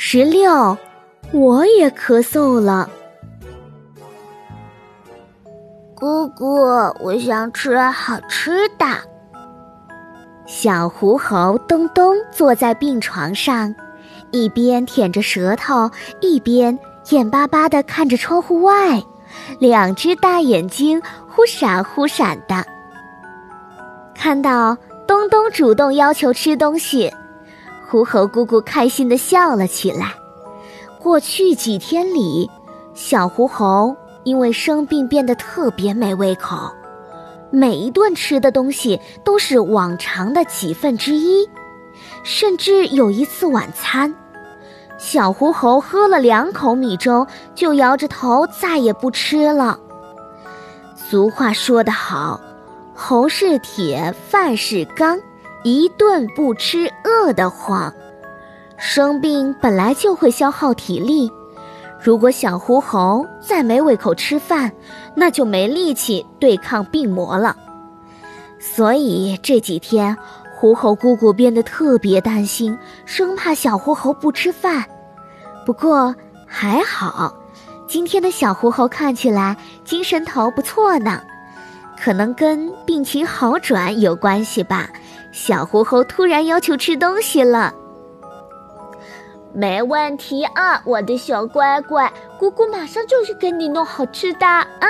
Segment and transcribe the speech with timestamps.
[0.00, 0.78] 十六，
[1.32, 2.88] 我也咳嗽了。
[5.96, 6.54] 姑姑，
[7.00, 8.86] 我想吃好吃的。
[10.46, 13.74] 小狐猴东东坐在病床上，
[14.30, 15.90] 一边舔着舌头，
[16.20, 16.78] 一边
[17.10, 19.02] 眼巴巴的看着窗户外，
[19.58, 22.64] 两只大眼睛忽闪忽闪的。
[24.14, 24.78] 看到
[25.08, 27.12] 东东主动要求吃东西。
[27.90, 30.12] 狐猴姑姑开心的笑了起来。
[30.98, 32.50] 过去几天里，
[32.92, 36.70] 小狐猴因为生病变得特别没胃口，
[37.50, 41.48] 每一顿吃的东西都是往常的几分之一，
[42.22, 44.14] 甚至有一次晚餐，
[44.98, 49.78] 小狐猴喝了两口米粥就摇着头再也不吃了。
[50.94, 52.38] 俗话说得好，
[52.94, 55.18] 猴是铁，饭是钢。
[55.64, 57.92] 一顿不吃饿得慌，
[58.76, 61.30] 生病本来就会消耗体力，
[62.00, 64.70] 如果小狐猴再没胃口吃饭，
[65.14, 67.56] 那就没力气对抗病魔了。
[68.60, 70.16] 所以这几天，
[70.54, 74.84] 狐猴姑姑变得特别担心，生怕小狐猴不吃饭。
[75.66, 76.14] 不过
[76.46, 77.34] 还好，
[77.88, 81.20] 今天的小狐猴看起来精神头不错呢，
[82.00, 84.88] 可能跟病情好转有关系吧。
[85.30, 87.72] 小狐猴突然要求吃东西了，
[89.52, 94.88] 没问题啊，我的小乖乖，姑姑马上就去给你弄好吃的啊！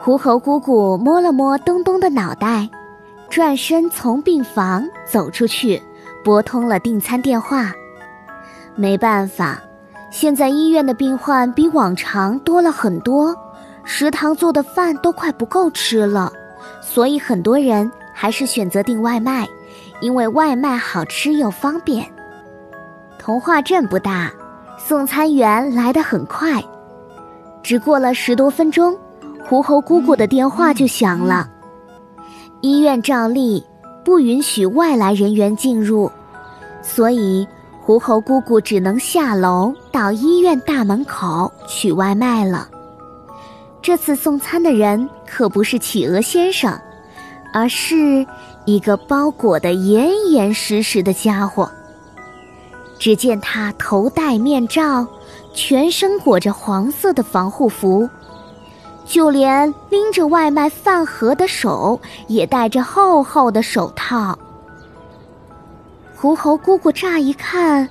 [0.00, 2.68] 狐猴姑姑摸了摸东东的脑袋，
[3.30, 5.82] 转身从病房走出去，
[6.24, 7.72] 拨通了订餐电话。
[8.74, 9.60] 没办法，
[10.10, 13.34] 现在医院的病患比往常多了很多，
[13.84, 16.32] 食堂做的饭都快不够吃了，
[16.80, 19.46] 所以很多人还是选择订外卖。
[20.00, 22.06] 因为外卖好吃又方便，
[23.18, 24.30] 童话镇不大，
[24.78, 26.62] 送餐员来得很快。
[27.62, 28.96] 只过了十多分钟，
[29.44, 31.48] 狐猴姑姑的电话就响了。
[32.60, 33.64] 医院照例
[34.04, 36.10] 不允许外来人员进入，
[36.80, 37.46] 所以
[37.80, 42.68] 狐猴姑姑只能下楼到医院大门口取外卖了。
[43.82, 46.78] 这次送餐的人可不是企鹅先生，
[47.52, 48.24] 而是。
[48.68, 51.70] 一个包裹得严严实实的家伙。
[52.98, 55.06] 只见他头戴面罩，
[55.54, 58.06] 全身裹着黄色的防护服，
[59.06, 64.38] 就连拎着外卖饭盒的手也戴着厚厚的手套。
[66.14, 67.88] 狐猴姑姑乍一看，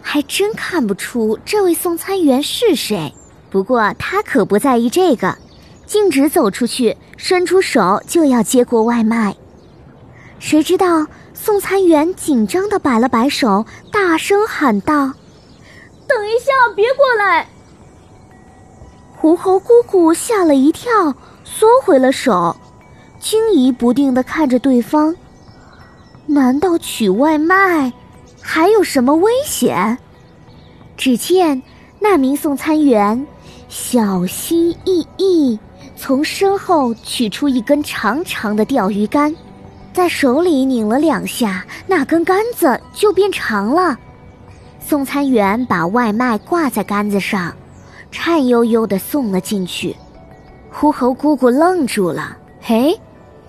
[0.00, 3.12] 还真看不出这位送餐员是谁。
[3.50, 5.36] 不过他可不在意这个，
[5.84, 9.34] 径直走出去，伸出手就要接过外卖。
[10.40, 15.12] 谁知道送餐员紧张的摆了摆手，大声喊道
[16.08, 17.46] ：“等一下，别过来！”
[19.16, 21.14] 狐猴姑姑吓了一跳，
[21.44, 22.56] 缩回了手，
[23.20, 25.14] 惊疑不定的看着对方。
[26.26, 27.92] 难道取外卖
[28.40, 29.98] 还有什么危险？
[30.96, 31.62] 只见
[31.98, 33.26] 那名送餐员
[33.68, 35.58] 小心翼翼
[35.96, 39.34] 从身后取出一根长长的钓鱼竿。
[39.92, 43.98] 在手里拧了两下，那根杆子就变长了。
[44.78, 47.52] 送餐员把外卖挂在杆子上，
[48.10, 49.94] 颤悠悠地送了进去。
[50.70, 52.98] 狐猴姑姑愣住了：“嘿，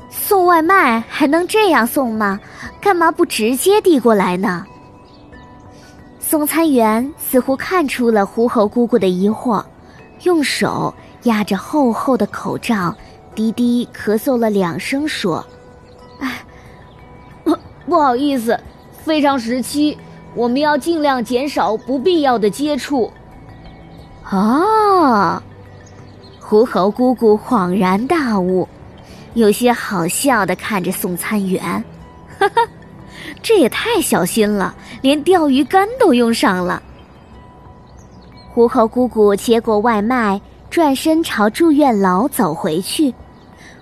[0.09, 2.39] 送外卖还能这样送吗？
[2.81, 4.65] 干嘛不直接递过来呢？”
[6.19, 9.63] 送餐员似乎看出了狐猴姑姑的疑惑，
[10.23, 12.95] 用手压着厚厚的口罩，
[13.35, 15.45] 低低咳嗽了两声，说。
[17.85, 18.59] 不好意思，
[19.03, 19.97] 非常时期，
[20.35, 23.11] 我们要尽量减少不必要的接触。
[24.23, 25.41] 啊，
[26.39, 28.67] 狐猴姑姑恍然大悟，
[29.33, 31.61] 有些好笑的看着送餐员，
[32.39, 32.61] 哈哈，
[33.41, 36.81] 这也太小心了，连钓鱼竿都用上了。
[38.53, 40.39] 狐猴姑姑接过外卖，
[40.69, 43.13] 转身朝住院楼走回去，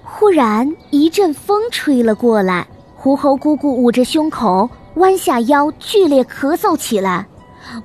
[0.04, 2.66] 忽然一阵风吹了过来。
[3.01, 7.25] 狐猴姑姑捂着胸口，弯下腰，剧烈咳嗽起来，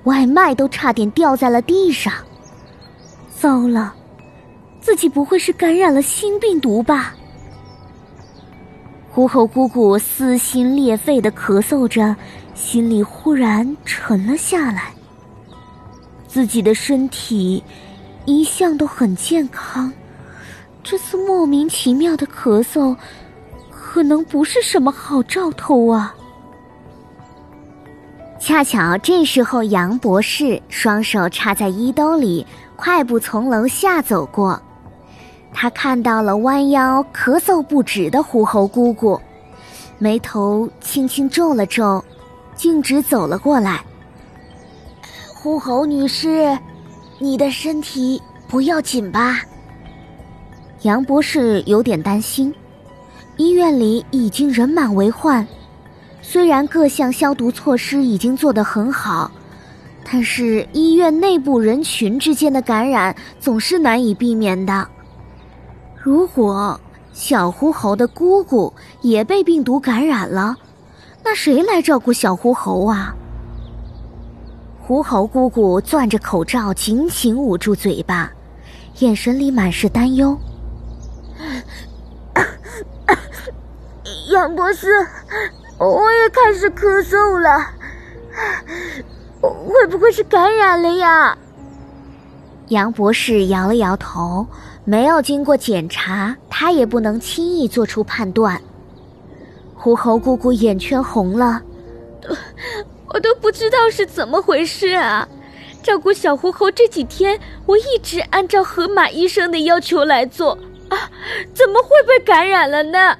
[0.02, 2.12] 外卖都差点掉在了地上。
[3.38, 3.94] 糟了，
[4.80, 7.14] 自己不会是感染了新病毒吧？
[9.12, 12.16] 狐猴姑姑撕心裂肺的咳嗽着，
[12.52, 14.90] 心里忽然沉了下来。
[16.26, 17.62] 自己的身体
[18.24, 19.92] 一向都很健康，
[20.82, 22.96] 这次莫名其妙的咳嗽。
[23.94, 26.12] 可能不是什么好兆头啊！
[28.40, 32.44] 恰巧这时候，杨博士双手插在衣兜里，
[32.74, 34.60] 快步从楼下走过。
[35.52, 39.16] 他看到了弯腰咳嗽不止的狐猴姑姑，
[39.98, 42.04] 眉头轻轻皱了皱，
[42.56, 43.80] 径直走了过来。
[45.32, 46.58] 狐猴女士，
[47.20, 49.40] 你的身体不要紧吧？
[50.82, 52.52] 杨博士有点担心，
[53.36, 55.46] 医院里已经人满为患。
[56.22, 59.30] 虽然各项消毒措施已经做得很好，
[60.04, 64.86] 但是医院内部人群之间的感染总是难以避免的。
[66.00, 66.80] 如果
[67.12, 68.72] 小狐猴的姑姑
[69.02, 70.56] 也被病毒感染了，
[71.22, 73.14] 那谁来照顾小狐猴啊？
[74.80, 78.30] 狐猴姑姑攥着口罩，紧紧捂住嘴巴，
[79.00, 80.38] 眼神里满是担忧。
[84.34, 84.88] 杨博士。
[85.78, 87.66] 我也开始咳嗽了，
[89.40, 91.36] 会不会是感染了呀？
[92.68, 94.46] 杨博士摇了摇头，
[94.84, 98.60] 没有经过检查，他也不能轻易做出判断。
[99.74, 101.60] 狐猴姑姑眼圈红了，
[103.08, 105.28] 我都不知道是怎么回事啊！
[105.82, 110.52] 照顾小狐猴这几天，我一直按照河马医生的要求来做
[110.88, 111.10] 啊，
[111.52, 112.98] 怎么会被感染了呢？
[113.08, 113.18] 啊！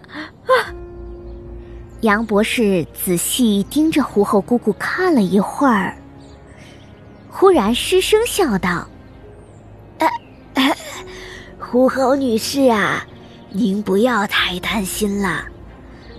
[2.05, 5.97] 杨博士仔细盯着狐猴姑姑看了一会儿，
[7.31, 8.87] 忽然失声笑道
[10.53, 10.77] ：“呃
[11.59, 13.06] 狐猴女士啊，
[13.49, 15.47] 您不要太担心了。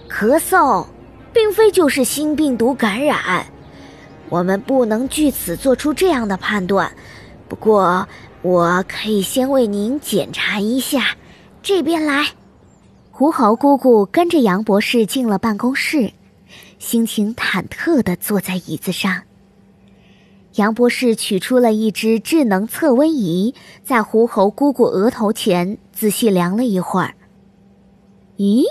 [0.09, 0.87] 咳嗽
[1.31, 3.45] 并非就是新病毒感染，
[4.29, 6.91] 我们不能据此做出这样的判断。
[7.47, 8.07] 不过，
[8.41, 11.15] 我可以先为您检查一下，
[11.61, 12.25] 这边来。”
[13.17, 16.11] 狐猴姑姑跟着杨博士进了办公室，
[16.79, 19.21] 心情忐忑地坐在椅子上。
[20.55, 27.15] 杨博士取出了一只智能测温仪，在狐猴姑姑额头前仔细量了一会儿。
[28.35, 28.65] 咦，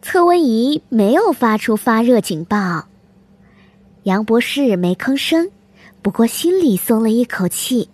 [0.00, 2.86] 测温仪没有发出发热警报。
[4.04, 5.50] 杨博士没吭声，
[6.00, 7.90] 不过心里松了一口气。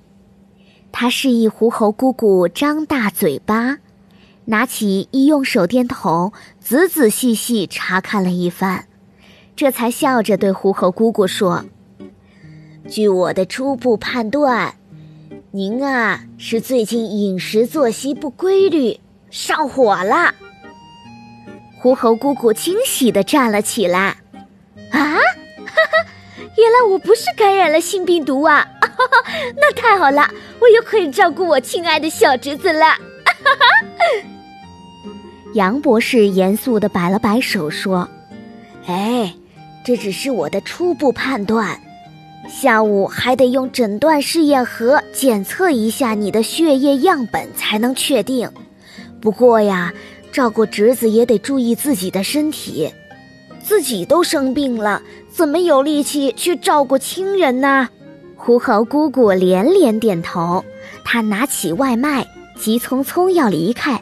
[0.92, 3.78] 他示意狐猴姑姑张大嘴巴。
[4.50, 8.86] 拿起医用手电筒，仔仔细细查看了一番，
[9.54, 11.64] 这才笑着对狐猴姑姑说
[12.90, 14.74] ：“据我的初步判断，
[15.52, 18.98] 您啊是最近饮食作息不规律，
[19.30, 20.34] 上火了。”
[21.78, 24.16] 狐猴姑姑惊喜地站了起来
[24.90, 26.06] ：“啊，哈哈，
[26.56, 28.66] 原来我不是感染了新病毒啊！
[28.80, 28.88] 哈
[29.22, 30.28] 哈那太好了，
[30.60, 32.86] 我又可以照顾我亲爱的小侄子了！”
[33.24, 33.64] 哈哈。
[35.54, 38.08] 杨博士严肃地摆了摆手，说
[38.86, 39.34] ：“哎，
[39.84, 41.80] 这只是我的初步判断，
[42.48, 48.48] 下午还得用诊断试验盒检测一下你的血液样本才能确定。
[49.20, 49.92] 不过呀，
[50.30, 52.88] 照顾侄子也得注意自己的身体，
[53.60, 57.88] 自己都生病了，怎么有力气去照顾亲人呢？”
[58.42, 60.64] 狐猴姑姑连连点头，
[61.04, 62.26] 她拿起外卖，
[62.56, 64.00] 急匆匆要离开。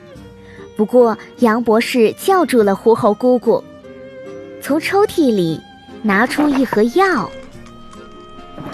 [0.79, 3.63] 不过，杨博士叫住了狐猴姑姑，
[4.63, 5.61] 从抽屉里
[6.03, 7.29] 拿出一盒药。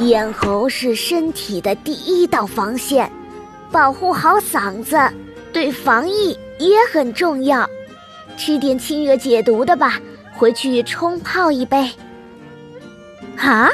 [0.00, 3.10] 咽喉是身体的第一道防线，
[3.72, 4.98] 保护好嗓子
[5.50, 7.66] 对防疫也很重要。
[8.36, 9.98] 吃点清热解毒的吧，
[10.36, 11.90] 回去冲泡一杯。
[13.38, 13.70] 啊，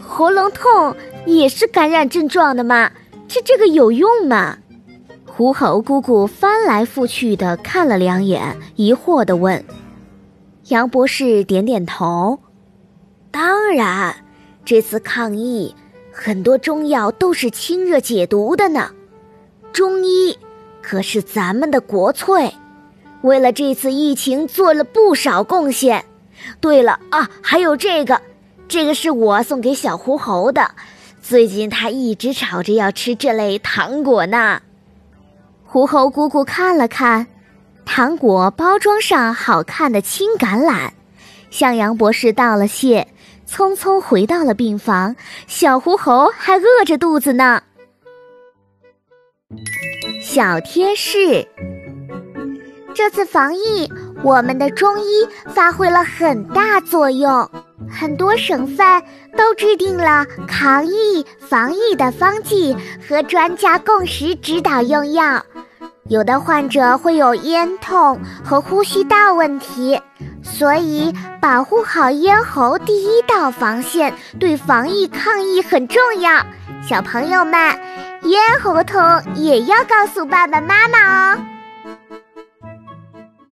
[0.00, 2.90] 喉咙痛也是感染症状的吗？
[3.28, 4.56] 吃这个有用吗？
[5.42, 9.64] 狐猴姑姑翻来覆去的看了两眼，疑惑的问
[10.70, 12.38] ：“杨博士点点头，
[13.32, 14.14] 当然，
[14.64, 15.74] 这次抗疫
[16.12, 18.92] 很多中药都是清热解毒的呢。
[19.72, 20.38] 中医
[20.80, 22.54] 可是咱们的国粹，
[23.22, 26.04] 为了这次疫情做了不少贡献。
[26.60, 28.22] 对了啊，还有这个，
[28.68, 30.70] 这个是我送给小狐猴的，
[31.20, 34.62] 最近他一直吵着要吃这类糖果呢。”
[35.72, 37.26] 狐猴姑姑看了看
[37.86, 40.90] 糖果包装上好看的青橄榄，
[41.50, 43.08] 向杨博士道了谢，
[43.48, 45.16] 匆匆回到了病房。
[45.46, 47.62] 小狐猴还饿着肚子呢。
[50.20, 51.48] 小贴士：
[52.92, 53.90] 这次防疫，
[54.22, 57.50] 我们的中医发挥了很大作用，
[57.90, 59.02] 很多省份
[59.38, 62.76] 都制定了抗疫防疫的方剂
[63.08, 65.42] 和专家共识指导用药。
[66.08, 70.00] 有的患者会有咽痛和呼吸道问题，
[70.42, 76.44] 所以保护好咽喉第一道防线，对防疫抗疫很重要。
[76.82, 77.54] 小朋友们，
[78.22, 79.00] 咽喉痛
[79.36, 81.51] 也要告诉爸爸妈妈哦。